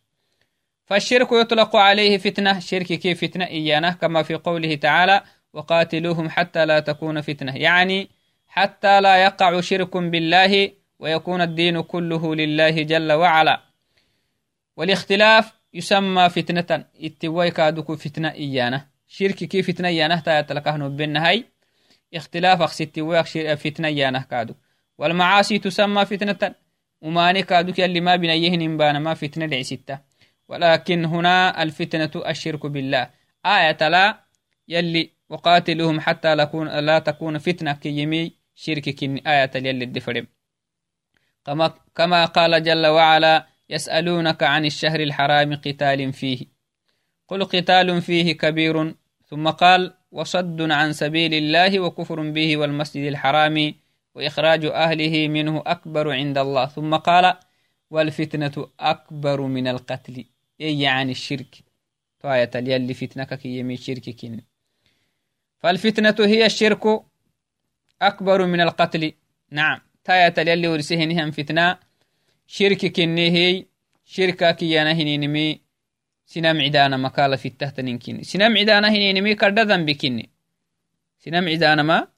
[0.88, 2.58] فالشرك يطلق عليه فتنة.
[2.58, 5.22] شرك كيف فتنة؟ إيانه كما في قوله تعالى
[5.52, 7.56] وقاتلوهم حتى لا تكون فتنة.
[7.56, 8.08] يعني
[8.46, 13.60] حتى لا يقع شرك بالله ويكون الدين كله لله جل وعلا.
[14.76, 16.84] والاختلاف يسمى فتنة.
[17.00, 21.44] اتوي كادوكو فتنة إيانه شرك كيف فتنة يانه تا يتلقاه بالنهاي.
[22.14, 24.54] اختلاف أخسيتي ويخ فتنة يانه كادو.
[24.98, 26.54] والمعاصي تسمى فتنة.
[27.02, 30.07] وماني كادو اللي ما بنيهن بان ما فتنة لعسيته
[30.48, 33.10] ولكن هنا الفتنة الشرك بالله.
[33.46, 34.20] آية لا
[34.68, 36.34] يلي وقاتلهم حتى
[36.80, 40.26] لا تكون فتنة كيمي شرك كن آية يلي الدفرم.
[41.46, 46.46] كما, كما قال جل وعلا يسألونك عن الشهر الحرام قتال فيه.
[47.28, 48.94] قل قتال فيه كبير.
[49.26, 53.74] ثم قال وصد عن سبيل الله وكفر به والمسجد الحرام
[54.14, 56.66] وإخراج أهله منه أكبر عند الله.
[56.66, 57.34] ثم قال
[57.90, 60.24] والفتنة أكبر من القتل.
[60.60, 61.64] إيه يعني الشرك؟
[62.20, 64.44] توايا تليا اللي فتنك كي يمي شرك كين
[65.58, 66.84] فالفتنة هي الشرك
[68.02, 69.12] أكبر من القتل.
[69.50, 71.78] نعم تايا تليا اللي ورسيهن فتنة.
[72.46, 73.66] شرك كني هي
[74.04, 75.60] شركا كي ينهي نمي
[76.26, 80.22] سنم عدانا مكالا في التهتنين كين سنم عدانا هني نمي كرد ذنب كين
[81.18, 82.08] سنم عدانا ما؟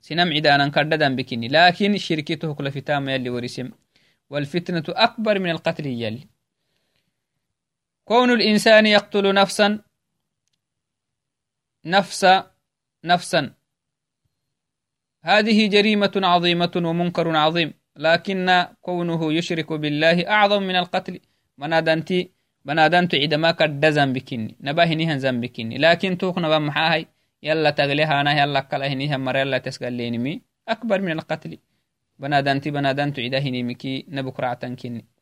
[0.00, 1.20] سنم عدانا كرد ذنب
[1.54, 3.70] لكن شركته كل فتامة يلي ورسم
[4.30, 6.37] والفتنة أكبر من القتل يلي.
[8.08, 9.78] كون الإنسان يقتل نفسا
[11.84, 12.26] نفس
[13.04, 13.54] نفسا.
[15.24, 21.20] هذه جريمة عظيمة ومنكر عظيم لكن كونه يشرك بالله أعظم من القتل.
[21.58, 22.30] منادنتي
[22.64, 27.06] بنادم تعيد ما كد ذنبكني نباهنيها ذنبكني لكن توك نبا محاهي
[27.42, 31.58] يلا تغليها أنا يلا كلهنيها مرة يلا تسقليني أكبر من القتل.
[32.18, 35.17] بنادنتي بنادم تعيد هنيمكي نبكرة تنكني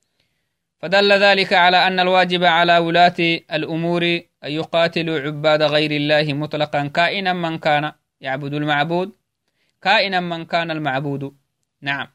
[0.79, 3.19] فدل ذلك على أن الواجب على ولاة
[3.53, 4.03] الأمور
[4.45, 9.13] أن يقاتلوا عباد غير الله مطلقا كائنا من كان يعبد المعبود
[9.83, 11.37] كائنا من كان المعبود.
[11.83, 12.09] نعم.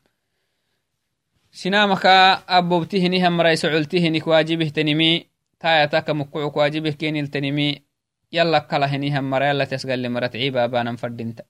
[1.51, 5.27] sinamaka abobtihinihan marai socoltihinik waajibihtanimi
[5.59, 7.83] tayataka mukucuk waajibih keniltanimi
[8.31, 11.43] yala kalahinihan mara yala tesgalle marat cibabanan fadinta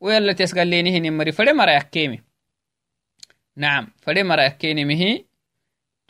[0.00, 2.22] ويلا تسقليني مري فدي مرا يكيمي.
[3.56, 5.24] نعم فدي مرا يكينيمه تو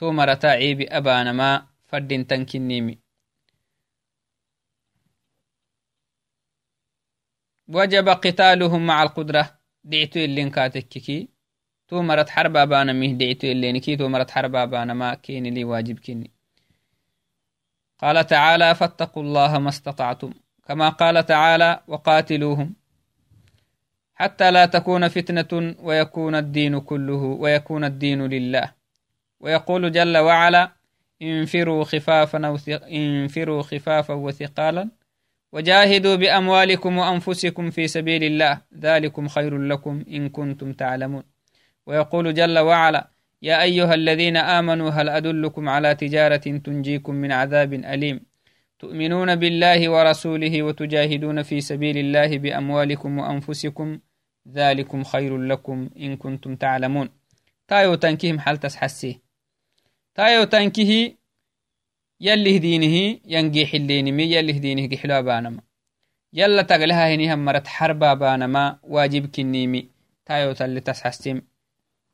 [0.02, 2.98] مرا تعيبي أبانا ما فدين تنكنيمي.
[7.68, 9.58] وجب قتالهم مع القدرة.
[9.84, 11.28] دعتو اللين كاتككي.
[11.88, 13.96] تو مرت حربا بانا مه دعيتو الليني كي.
[13.96, 16.30] تو مرت حربا بانا ما كيني لي واجب كيني.
[17.98, 20.32] قال تعالى فاتقوا الله ما استطعتم.
[20.64, 22.76] كما قال تعالى وقاتلوهم.
[24.14, 28.75] حتى لا تكون فتنة ويكون الدين كله ويكون الدين لله.
[29.40, 30.72] ويقول جل وعلا
[31.22, 32.56] انفروا خفافا
[32.90, 34.90] انفروا خفافا وثقالا
[35.52, 38.62] وجاهدوا بأموالكم وأنفسكم في سبيل الله.
[38.78, 41.22] ذلكم خير لكم إن كنتم تعلمون.
[41.86, 43.10] ويقول جل وعلا
[43.42, 48.20] يا أيها الذين آمنوا هل أدلكم على تجارة تنجيكم من عذاب أليم؟
[48.78, 53.98] تؤمنون بالله ورسوله وتجاهدون في سبيل الله بأموالكم وأنفسكم.
[54.48, 57.08] ذلكم خير لكم إن كنتم تعلمون.
[57.68, 59.25] تايو تنكهم حال تسحسيه
[60.16, 61.16] تايو تنكه
[62.20, 65.62] يلي هدينه ينجي حلينمي يلي هدينه قحلا بانما.
[66.32, 69.90] يلا تقلها هنيها مرت حربا بانما واجب كنيمي.
[70.26, 71.48] تايو تالي تسحسيم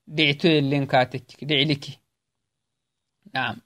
[0.07, 1.85] دعتو اللين كاتك دعلك
[3.35, 3.57] نعم.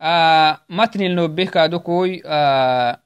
[0.00, 3.02] آه متن النوبه كادوكوي آه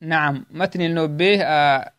[0.00, 0.46] نعم.
[0.50, 1.92] متن النوبه آه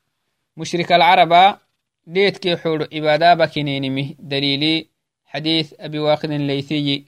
[0.57, 1.59] مشرك العرب
[2.07, 4.87] ديت كي حول عبادة بكنينمي دليلي
[5.25, 7.05] حديث أبي واقد الليثي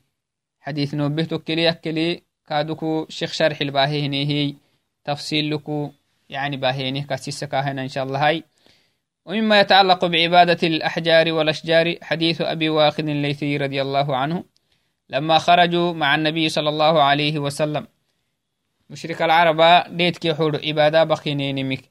[0.59, 2.21] حديث نوبه تكلي أكلي.
[2.47, 4.55] كادوكو شيخ شرح الباهي هي.
[5.03, 5.91] تفصيل لكو
[6.29, 8.43] يعني باهيني كاسيسا كاهنا إن شاء الله هاي.
[9.25, 14.43] ومما يتعلق بعبادة الأحجار والأشجار حديث أبي واقد الليثي رضي الله عنه.
[15.09, 17.87] لما خرجوا مع النبي صلى الله عليه وسلم.
[18.89, 21.81] مشرك العرب ديت كي حور عبادة بخينينمك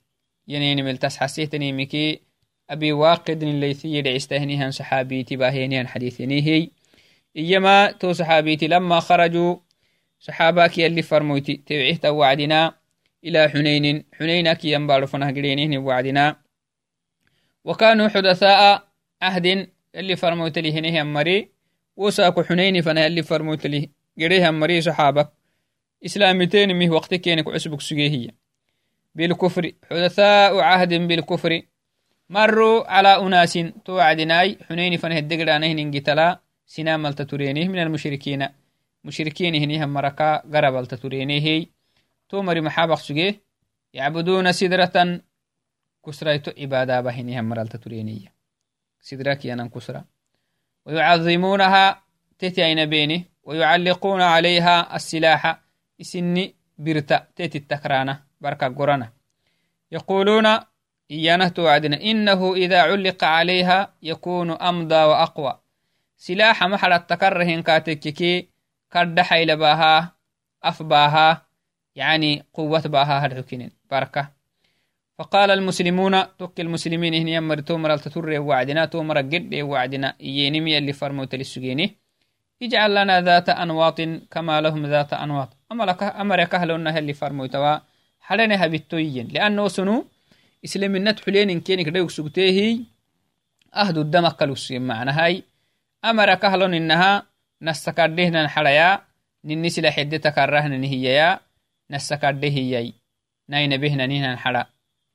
[0.49, 2.28] ينينمل تسحسيتنيمكي
[2.71, 6.71] أبي واقد الليثي دعستهنيها صحابيتي باهينيها حديثنيهي
[7.37, 9.57] إيما تو صحابيتي لما خرجوا
[10.21, 12.75] صحاباك يلي فرموتي توعيه وعدنا
[13.25, 16.37] إلى حنين حنينك ينبار فنه وعدنا.
[17.65, 18.89] وكانوا حدثاء
[19.23, 21.49] عهد اللي فرموت لي هنه مري
[21.97, 25.33] وساكو حنين فنا اللي فرموت لي قريها مري صحابك.
[26.07, 28.31] إسلامتين مه وقت كينك عسبك سجيهية
[29.15, 31.63] بالكفر حدثاء عهد بالكفر
[32.31, 33.59] مروا على أناس.
[33.85, 38.49] توعدناي حنين فنه الدقرانه ننجتلا سنام التترينه من المشركين.
[39.05, 41.67] مشركين هنيها مركا قرب التترينه
[42.29, 43.41] تو مري محابق سجيه
[43.95, 45.21] يعبدون سدرة.
[46.07, 48.33] كسريتو عبادة بهنها مرالة ترينية
[49.01, 50.05] سدراك ينان كسرة
[50.87, 52.03] ويعظمونها
[52.39, 53.25] تتي أين بيني.
[53.43, 55.61] ويعلقون عليها السلاح.
[56.01, 58.23] إسني برتا تتي التكرانة.
[58.41, 59.13] بركة قرانة.
[59.93, 60.59] يقولون
[61.11, 65.59] إيانه توعدنا إنه إذا علق عليها يكون أمضى وأقوى.
[66.17, 68.49] سلاح محل التكرهن كاتككي
[68.93, 70.13] كرد حيل باها
[70.63, 71.47] أفباها
[71.97, 74.31] يعني قوة باها هالحكين بركة
[75.19, 81.35] فقال المسلمون توك المسلمين هنا يمر تومر التتر وعدنا تومر قد وعدنا ينمي اللي فرموت
[81.35, 81.97] للسجيني
[82.63, 85.49] اجعل لنا ذات أنواط كما لهم ذات أنواط.
[85.73, 87.79] أمرك أمرك اللي فرموتوا
[88.21, 90.05] حلنا هبتوين لأنه سنو
[94.31, 95.43] كالوسين معنا هاي
[96.05, 97.27] أمرك أهلون إنها
[97.63, 99.01] نسكردهنا حريا
[99.45, 101.41] ننسي لحدتك الرهن هي
[101.91, 102.93] نسكرده هي
[103.49, 104.67] ناين بهنا نهنا حرا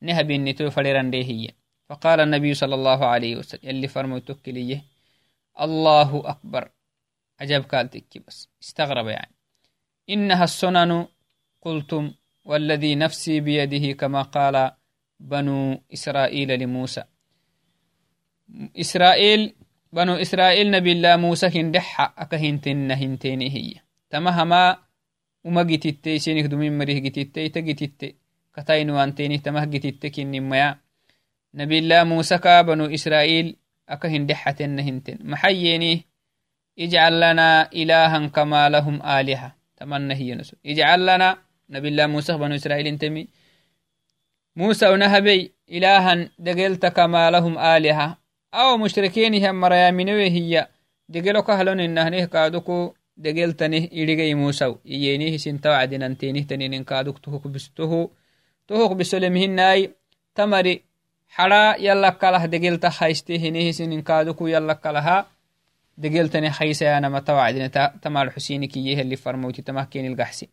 [0.02, 1.50] نهبين تو فريران هي
[1.90, 4.84] فقال النبي صلى الله عليه وسلم يلي فرمو تكليه
[5.62, 6.70] الله أكبر.
[7.40, 8.50] عجب قالتك بس.
[8.64, 9.36] استغرب يعني.
[10.10, 11.08] إنها السنن
[11.62, 12.14] قلتم
[12.46, 14.72] والذي نفسي بيده كما قال
[15.24, 17.04] بنو إسرائيل لموسى.
[18.84, 19.42] إسرائيل
[19.96, 23.74] بنو إسرائيل نبي الله موسى هندحة أكهنتن هنتين هي.
[24.12, 24.78] تمهما
[25.44, 28.16] وما جتت سينك دمين مريه جتت تجتت
[28.56, 30.70] كتاين وانتيني تمه جتت كنميا
[31.54, 33.56] نبي الله موسى بنو إسرائيل
[33.90, 35.94] أكهن دحتن هنتن محييني
[36.80, 39.56] اجعل لنا إلها كما لهم آلهة.
[39.78, 40.58] تمنى هي نسو.
[40.66, 41.38] اجعل لنا
[41.70, 43.28] نبي الله موسى بنو إسرائيل انتمي.
[44.56, 48.18] موسى ونهبي إلها دقلت كما لهم آلهة.
[48.54, 50.68] أو مشركين هم مريامين وهي
[51.10, 52.94] دقلو كهلون إنهنه كادوكو.
[53.18, 54.76] دقلتنه إلغي موسى.
[54.86, 58.10] إيينيه سنتو عدن أنتينه تنين كادوك توهق بستوه
[58.68, 59.92] توهق بسلمهن ناي
[60.36, 60.84] تمري.
[61.28, 65.28] حرا يلا كاله دقلت خيسته نيه سنين كادوكو يلا كالها
[65.98, 70.50] دقلتنه خيسة أنا متوعدين تمار حسيني كي اللي فرموتي تمكين القحسي.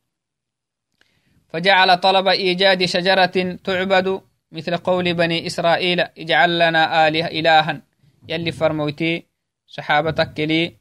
[1.53, 4.20] فجعل طلب إيجاد شجرة تعبد
[4.53, 7.82] مثل قول بني إسرائيل اجعل لنا آله إلها.
[8.28, 9.26] يلي فرموتي
[9.66, 10.76] صحابتك لي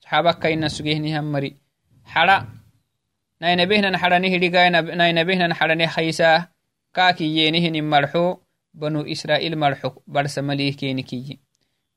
[0.00, 1.56] صحابك إن سجيهني همري
[2.04, 2.48] حرا
[3.40, 6.48] ناين بهنا نحرنه لغاين ناين بهنا نحرنه خيسا.
[6.94, 8.36] كاكي ينهن مرحو
[8.74, 9.90] بنو إسرائيل مرحو.
[10.06, 11.38] برس مليكي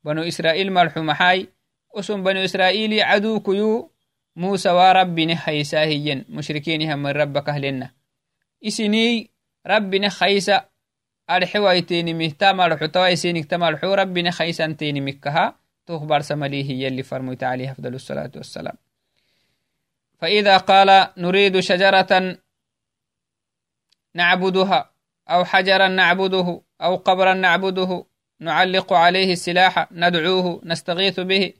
[0.04, 1.48] بنو إسرائيل مرحو محاي.
[1.96, 3.92] أسم بنو إسرائيل عدو كيو.
[4.36, 8.01] موسى وربني خيساهين مشركين هم ربك أهلنه
[13.50, 18.74] tamarxu rabbine haysantenimikkaha توخ بارس مليه يلي فرميت عليه أفضل الصلاة والسلام.
[20.20, 22.38] فإذا قال نريد شجرة
[24.14, 24.92] نعبدها
[25.30, 28.06] أو حجرا نعبده أو قبرا نعبده
[28.40, 31.54] نعلق عليه السلاح ندعوه نستغيث به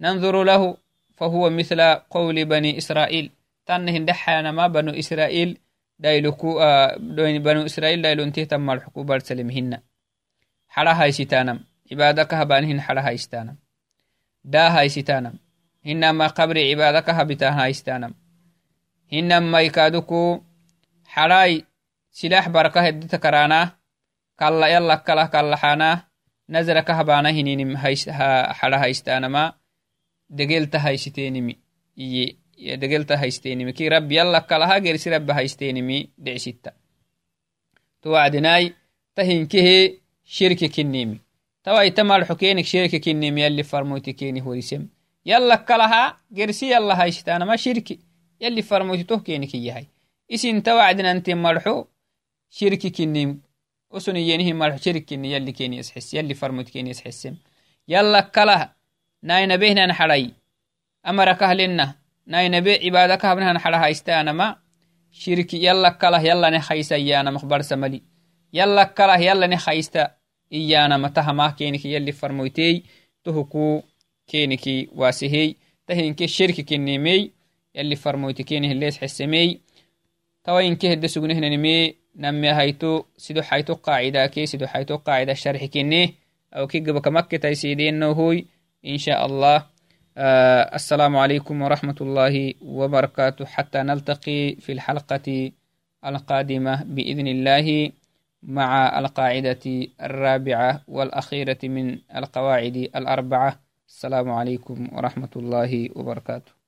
[0.00, 0.76] ننظر له
[1.16, 3.30] فهو مثل قول بني إسرائيل.
[3.66, 5.58] تنه دحانا ما بنو إسرائيل
[5.98, 6.96] دايلكو آه
[7.38, 9.78] بنو إسرائيل دايلو انتهي تم الحكو برسلمهن
[10.68, 11.60] حرا هاي ستانم
[11.92, 13.56] عبادك هبانهن حرا هاي ستانم
[14.44, 15.38] دا هاي ستانم
[15.86, 18.14] هنما قبر عبادك هبتا هاي ستانم
[19.12, 20.40] هنما يكادكو
[21.04, 21.64] حراي
[22.10, 23.70] سلاح بركة هدت كرانا.
[24.38, 25.56] كلا يلا كلا كلا
[32.80, 36.70] degelta haystenimi ki rabbi yallakalaha gersi rabbi haystenimi dhicsitta
[38.02, 38.74] towacdinai
[39.14, 39.76] ta hinkehe
[40.24, 41.20] shirki kinimi
[41.64, 44.82] tawaita malxo kenik shirki kinimi yalli farmoyti keni horisem
[45.24, 46.02] yallakalaha
[46.32, 48.00] gersi yalla haysitanama shirki.
[48.40, 49.86] Yalli farmoyti toh kenikiyahay
[50.28, 51.88] isin tawacdinanti malxo
[52.50, 53.40] shirki kinim
[53.90, 57.36] osuniyenihi malxo shirki kini yalli keni isxis yalli farmoyti keni isxisem
[57.88, 58.66] yallakalaha
[59.22, 60.34] nainabehnan xadai
[61.02, 61.94] amarakahlinna
[62.26, 64.46] nainabe cibaada ka habnahan xara haystaanama
[65.10, 68.02] shirki yalla kalah yallane haysa iyaanama barsamali
[68.52, 68.84] yalla
[69.20, 70.10] yallane haysta
[70.50, 72.82] iyaanama tahamaa keniki yalli farmoytey
[73.24, 73.82] tohuku
[74.30, 75.54] keniki waasehey
[75.86, 77.30] tahinke shirki kennemey
[77.74, 79.60] yalli farmoyti kenihlees xesemey
[80.42, 86.00] tawa inke hedde sugnehnanemee hayto sido hayto qaacidaake sido hayto qaacida sharxi kenne
[86.52, 88.38] awke gabakamakketayseedeennahoy
[88.82, 89.73] insha allah.
[90.18, 93.44] السلام عليكم ورحمة الله وبركاته.
[93.44, 95.52] حتى نلتقي في الحلقة
[96.06, 97.92] القادمة بإذن الله
[98.42, 103.60] مع القاعدة الرابعة والأخيرة من القواعد الأربعة.
[103.88, 106.63] السلام عليكم ورحمة الله وبركاته.